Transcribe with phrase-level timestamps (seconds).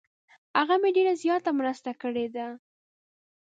[0.59, 2.47] هغه مې ډیر زیاته مرسته کړې ده.